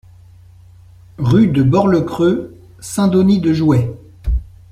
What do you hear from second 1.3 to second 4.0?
de Bord-le-Creux, Saint-Denis-de-Jouhet